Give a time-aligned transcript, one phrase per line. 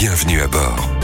[0.00, 0.97] Bienvenue à bord.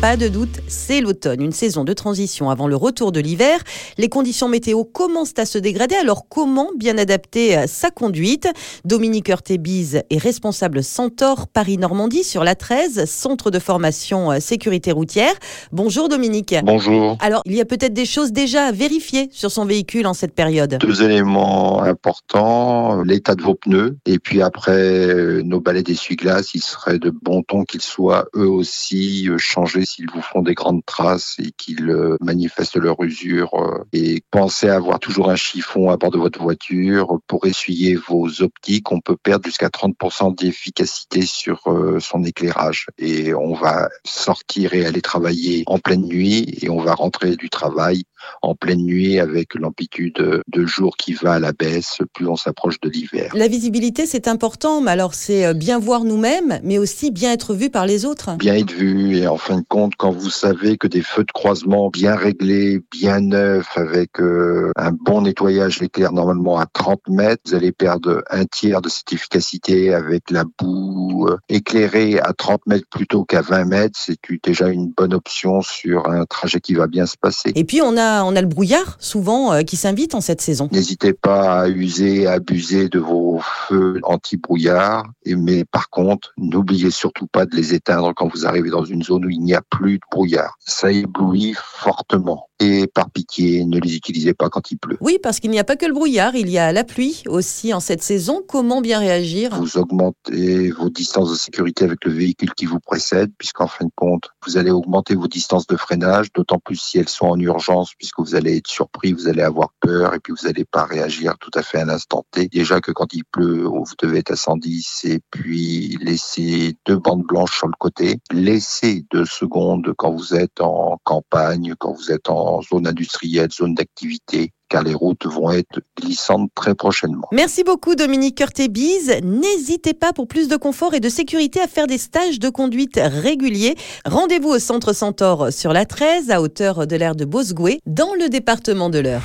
[0.00, 3.58] Pas de doute, c'est l'automne, une saison de transition avant le retour de l'hiver.
[3.96, 8.46] Les conditions météo commencent à se dégrader, alors comment bien adapter sa conduite?
[8.84, 15.34] Dominique Heurtébise est responsable Centaure Paris-Normandie sur la 13, centre de formation euh, sécurité routière.
[15.72, 16.54] Bonjour Dominique.
[16.62, 17.16] Bonjour.
[17.18, 20.32] Alors, il y a peut-être des choses déjà à vérifier sur son véhicule en cette
[20.32, 20.78] période?
[20.78, 26.62] Deux éléments importants, l'état de vos pneus et puis après euh, nos balais d'essuie-glace, il
[26.62, 30.84] serait de bon ton qu'ils soient eux aussi euh, changés s'ils vous font des grandes
[30.84, 33.54] traces et qu'ils euh, manifestent leur usure.
[33.54, 37.94] euh, Et pensez à avoir toujours un chiffon à bord de votre voiture pour essuyer
[37.96, 38.92] vos optiques.
[38.92, 42.86] On peut perdre jusqu'à 30% d'efficacité sur euh, son éclairage.
[42.98, 47.48] Et on va sortir et aller travailler en pleine nuit et on va rentrer du
[47.48, 48.02] travail
[48.42, 52.80] en pleine nuit avec l'amplitude de jour qui va à la baisse plus on s'approche
[52.80, 53.30] de l'hiver.
[53.34, 57.70] La visibilité, c'est important, mais alors c'est bien voir nous-mêmes, mais aussi bien être vu
[57.70, 58.36] par les autres.
[58.36, 61.32] bien être vu et en fin de compte quand vous savez que des feux de
[61.32, 67.42] croisement bien réglés, bien neufs avec euh, un bon nettoyage l'éclair normalement à 30 mètres,
[67.46, 70.87] vous allez perdre un tiers de cette efficacité avec la boue
[71.28, 76.08] euh, éclairée à 30 mètres plutôt qu'à 20 mètres, c'est déjà une bonne option sur
[76.08, 77.52] un trajet qui va bien se passer.
[77.54, 80.68] Et puis on a, on a le brouillard souvent euh, qui s'invite en cette saison.
[80.72, 85.04] N'hésitez pas à user, à abuser de vos feux anti-brouillard.
[85.26, 89.26] Mais par contre, n'oubliez surtout pas de les éteindre quand vous arrivez dans une zone
[89.26, 90.56] où il n'y a plus de brouillard.
[90.60, 92.48] Ça éblouit fortement.
[92.60, 94.96] Et par pitié, ne les utilisez pas quand il pleut.
[95.00, 97.72] Oui, parce qu'il n'y a pas que le brouillard, il y a la pluie aussi
[97.72, 98.42] en cette saison.
[98.46, 99.54] Comment bien réagir?
[99.54, 103.90] Vous augmentez vos distances de sécurité avec le véhicule qui vous précède, puisqu'en fin de
[103.94, 107.92] compte, vous allez augmenter vos distances de freinage, d'autant plus si elles sont en urgence,
[107.98, 111.36] puisque vous allez être surpris, vous allez avoir peur, et puis vous n'allez pas réagir
[111.38, 112.48] tout à fait à l'instant T.
[112.48, 117.24] Déjà que quand il pleut, vous devez être à 110, et puis laissez deux bandes
[117.24, 118.20] blanches sur le côté.
[118.30, 123.74] Laissez deux secondes quand vous êtes en campagne, quand vous êtes en zone industrielle, zone
[123.74, 127.28] d'activité, car les routes vont être glissantes très prochainement.
[127.32, 129.14] Merci beaucoup Dominique Curtébise.
[129.22, 133.00] N'hésitez pas pour plus de confort et de sécurité à faire des stages de conduite
[133.02, 133.76] réguliers.
[134.04, 138.28] Rendez-vous au centre Centaure sur la 13 à hauteur de l'aire de Bosgoué dans le
[138.28, 139.22] département de l'Eure.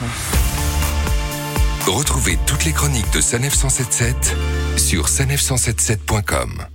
[1.85, 4.35] Retrouvez toutes les chroniques de Sanef 177
[4.77, 6.72] sur sanef177.com.